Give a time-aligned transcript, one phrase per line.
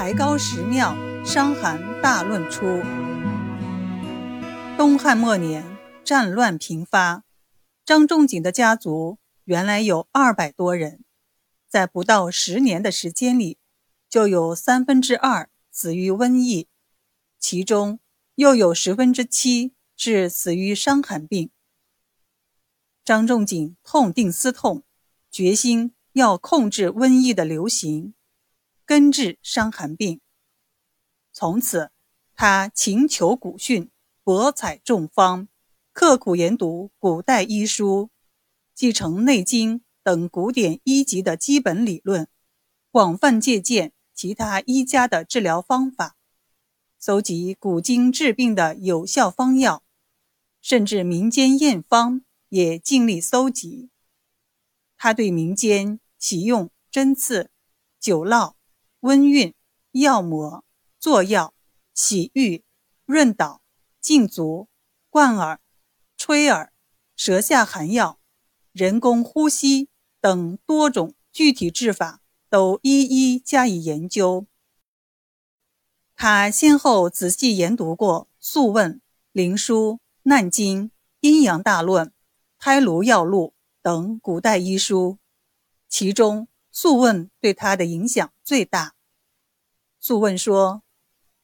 [0.00, 2.80] 才高石庙伤寒大论出。
[4.78, 5.62] 东汉末年，
[6.02, 7.22] 战乱频发，
[7.84, 11.04] 张仲景的家族原来有二百多人，
[11.68, 13.58] 在不到十年的时间里，
[14.08, 16.66] 就有三分之二死于瘟疫，
[17.38, 18.00] 其中
[18.36, 21.50] 又有十分之七是死于伤寒病。
[23.04, 24.82] 张仲景痛定思痛，
[25.30, 28.14] 决心要控制瘟疫的流行，
[28.90, 30.20] 根治伤寒病。
[31.32, 31.92] 从此，
[32.34, 33.88] 他勤求古训，
[34.24, 35.46] 博采众方，
[35.92, 38.10] 刻苦研读古代医书，
[38.74, 42.26] 继承《内经》等古典医籍的基本理论，
[42.90, 46.16] 广泛借鉴其他医家的治疗方法，
[46.98, 49.84] 搜集古今治病的有效方药，
[50.60, 52.22] 甚至民间验方。
[52.48, 53.90] 也尽力搜集。
[54.96, 57.52] 他对民间启用针刺、
[58.00, 58.54] 酒烙、
[59.00, 59.54] 温熨、
[59.92, 60.64] 药抹、
[60.98, 61.54] 作药、
[61.94, 62.64] 洗浴、
[63.06, 63.62] 润导、
[64.00, 64.68] 浸足、
[65.08, 65.60] 灌耳、
[66.16, 66.72] 吹耳、
[67.16, 68.20] 舌下含药、
[68.72, 69.88] 人工呼吸
[70.20, 74.46] 等多种具体治法，都一一加以研究。
[76.14, 78.92] 他先后仔细研读过《素问》
[79.32, 79.74] 《灵枢》
[80.24, 80.84] 《难经》
[81.20, 82.06] 《阴阳大论》。
[82.62, 85.16] 《胎炉药录》等古代医书，
[85.88, 88.88] 其中《素问》对他的影响最大。
[89.98, 90.82] 《素问》说：“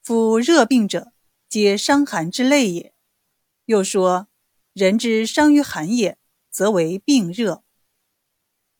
[0.01, 1.11] 夫热病者，
[1.49, 2.93] 皆伤寒之类也。”
[3.65, 4.27] 又说
[4.73, 6.17] ：“人之伤于寒也，
[6.49, 7.63] 则为病热。”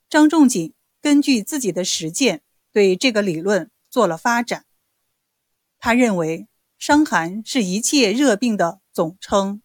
[0.09, 4.65] 张仲景根据自己的实践，对这个理论做了发展。
[5.77, 6.47] 他认为，
[6.79, 9.61] 伤寒是一切热病的总称，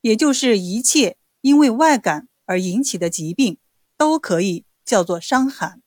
[0.00, 1.18] 也就是一切。
[1.42, 3.58] 因为外感而引起的疾病，
[3.98, 5.82] 都可以叫做伤寒。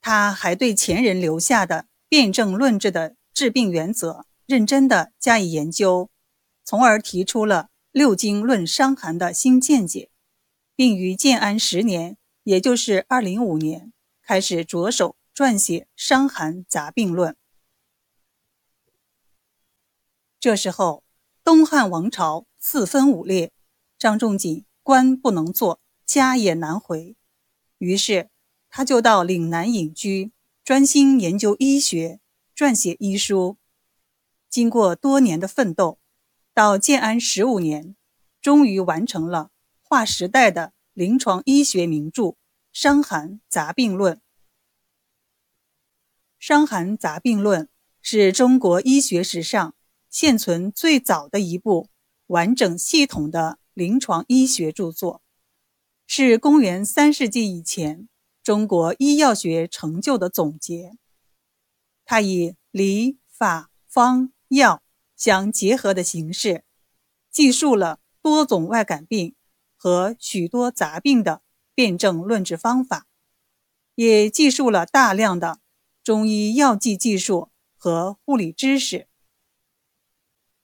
[0.00, 6.10] 他还对前人留下的辨证论治的治病原则认真的加以研究，
[6.64, 10.10] 从而提出了六经论伤寒的新见解，
[10.74, 13.92] 并于建安十年，也就是二零五年，
[14.22, 17.32] 开始着手撰写《伤寒杂病论》。
[20.40, 21.02] 这时候，
[21.42, 23.52] 东汉王朝四分五裂。
[23.98, 27.16] 张仲景官不能做，家也难回，
[27.78, 28.30] 于是
[28.78, 30.30] 他就到岭南隐居，
[30.62, 32.20] 专心研究医学，
[32.54, 33.56] 撰写医书。
[34.48, 35.98] 经过多年的奋斗，
[36.54, 37.96] 到建安十五年，
[38.40, 39.50] 终于完成了
[39.82, 42.22] 划时代的临床医学名著
[42.72, 44.14] 《伤寒杂病论》。
[46.38, 47.64] 《伤寒杂病论》
[48.00, 49.74] 是中国医学史上
[50.08, 51.88] 现存最早的一部
[52.28, 53.58] 完整系统的。
[53.74, 55.20] 临床医学著作
[56.06, 58.08] 是公元三世纪以前
[58.48, 60.96] 中国医药学成就的总结。
[62.06, 64.82] 它以理、法、方、药
[65.14, 66.64] 相结合的形式，
[67.30, 69.34] 记述了多种外感病
[69.76, 71.42] 和许多杂病的
[71.74, 73.06] 辨证论治方法，
[73.96, 75.60] 也记述了大量的
[76.02, 79.08] 中医药剂技术和护理知识。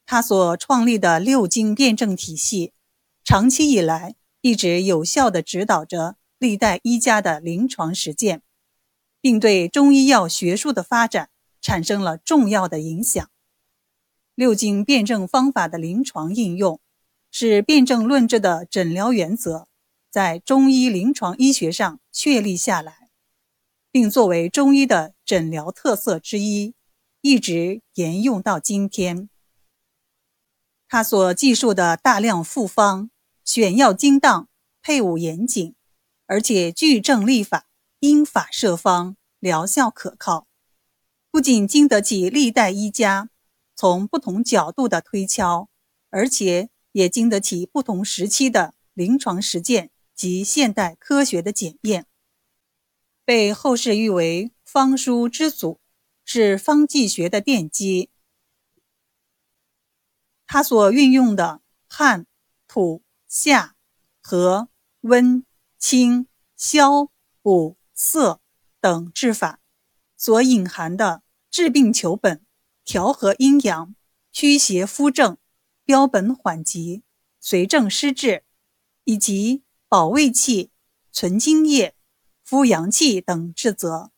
[0.07, 2.73] 他所创立的六经辨证体系。
[3.23, 8.43] 长期以来，一直有效地指导着历代医家的临床实践，
[9.19, 11.31] 并对中医药学术的发展
[11.63, 13.31] 产生了重要的影响。
[14.35, 16.79] 六经辨证方法的临床应用，
[17.31, 19.69] 使辨证论治的诊疗原则
[20.11, 23.09] 在中医临床医学上确立下来，
[23.91, 26.75] 并作为中医的诊疗特色之一，
[27.23, 29.31] 一直沿用到今天。
[30.87, 33.09] 他所记述的大量复方。
[33.47, 34.49] 选药精当，
[34.81, 35.75] 配伍严谨，
[36.27, 37.69] 而且据证立法，
[38.01, 40.47] 因法设方，疗效可靠。
[41.31, 43.31] 不仅经得起历代医家
[43.75, 45.69] 从不同角度的推敲，
[46.11, 52.07] 而且也经得起不同时期的临床实践及现代科学的检验，
[53.25, 55.81] 被后世誉为方书之祖，
[56.25, 58.11] 是方剂学的奠基。
[60.47, 62.27] 他所运用的汗、
[62.69, 63.03] 土。
[63.27, 63.75] 下、
[64.23, 64.69] 和、
[65.01, 65.45] 温、
[65.87, 67.11] 清、消、
[67.43, 68.41] 补、涩
[68.81, 69.61] 等治法，
[70.17, 72.43] 所隐含的治病求本、
[72.87, 73.95] 调和阴阳、
[74.33, 75.37] 驱邪扶正、
[75.85, 77.03] 标本缓急、
[77.39, 78.45] 随症施治，
[79.05, 80.71] 以及保卫气、
[81.13, 81.95] 存精液、
[82.43, 84.11] 扶阳气等治则，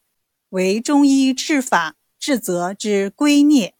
[0.51, 3.73] 为中医治法治则之圭臬。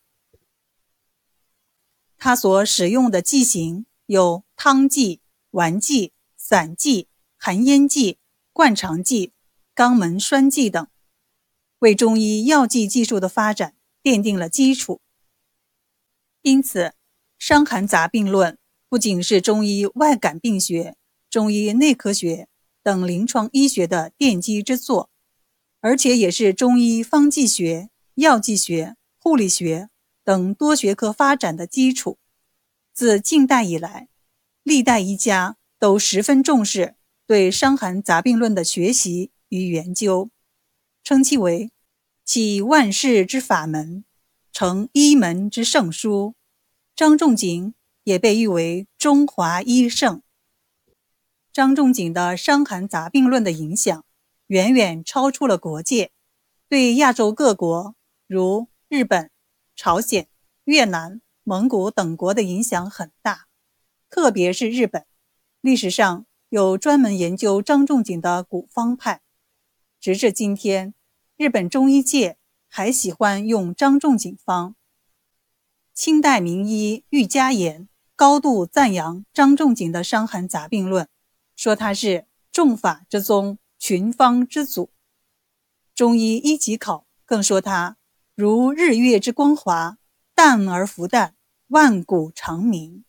[2.19, 5.21] 他所使用的剂型有汤剂。
[5.53, 7.09] 丸剂、散剂、
[7.47, 8.19] 含烟剂、
[8.53, 9.31] 灌肠剂、
[9.73, 10.85] 肛门栓剂等，
[11.79, 15.01] 为中医药剂技术的发展奠定了基础。
[16.43, 16.81] 因此，
[17.39, 18.55] 《伤寒杂病论》
[18.89, 20.97] 不仅是中医外感病学、
[21.31, 22.49] 中医内科学
[22.83, 25.09] 等临床医学的奠基之作，
[25.81, 29.89] 而且也是中医方剂学、药剂学、护理学
[30.25, 32.19] 等多学科发展的基础。
[32.93, 34.09] 自近代以来，
[34.65, 36.96] 历代医家都十分重视
[37.27, 40.31] 对《伤寒杂病论》的学习与研究，
[41.03, 41.73] 称其为
[42.25, 44.05] 启万世之法门，
[44.53, 46.35] 成医门之圣书。
[46.95, 47.75] 张仲景
[48.05, 50.23] 也被誉为中华医圣。
[51.53, 54.05] 张仲景的《伤寒杂病论》的影响
[54.47, 56.13] 远远超出了国界，
[56.69, 57.95] 对亚洲各国
[58.27, 59.31] 如日本、
[59.75, 60.29] 朝鲜、
[60.65, 61.21] 越南。
[61.49, 63.47] 蒙古等国的影响很大，
[64.11, 65.07] 特别是日本，
[65.61, 69.23] 历史上有专门研究张仲景的古方派。
[70.01, 70.95] 直至今天，
[71.37, 72.39] 日本中医界
[72.69, 74.77] 还喜欢用张仲景方。
[75.93, 81.05] 清代名医郁家言高度赞扬张仲景的《伤寒杂病论》，
[81.57, 84.91] 说他是众法之宗，群方之祖。
[85.95, 87.97] 中医一级考更说他
[88.35, 89.99] 如日月之光华，
[90.35, 91.35] 淡而复淡。
[91.69, 93.05] 万古长明。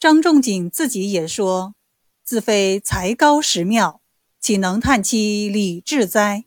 [0.00, 1.76] 张仲景自己也说
[2.24, 4.00] ：“自非才高识妙，
[4.40, 6.44] 岂能叹其理智哉？”